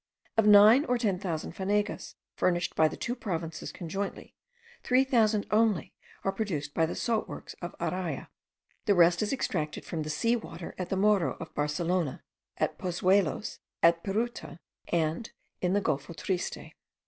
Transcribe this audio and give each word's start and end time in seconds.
Of 0.35 0.47
nine 0.47 0.83
or 0.85 0.97
ten 0.97 1.19
thousand 1.19 1.51
fanegas 1.53 2.15
furnished 2.35 2.73
by 2.75 2.87
the 2.87 2.97
two 2.97 3.13
provinces 3.15 3.71
conjointly, 3.71 4.33
three 4.81 5.03
thousand 5.03 5.45
only 5.51 5.93
are 6.23 6.31
produced 6.31 6.73
by 6.73 6.87
the 6.87 6.95
salt 6.95 7.27
works 7.29 7.53
of 7.61 7.75
Araya; 7.79 8.29
the 8.85 8.95
rest 8.95 9.21
is 9.21 9.31
extracted 9.31 9.85
from 9.85 10.01
the 10.01 10.09
sea 10.09 10.35
water 10.35 10.73
at 10.79 10.89
the 10.89 10.97
Morro 10.97 11.37
of 11.39 11.53
Barcelona, 11.53 12.23
at 12.57 12.79
Pozuelos, 12.79 13.59
at 13.83 14.01
Piritu, 14.03 14.57
and 14.87 15.31
in 15.61 15.73
the 15.73 15.81
Golfo 15.81 16.15
Triste. 16.17 16.73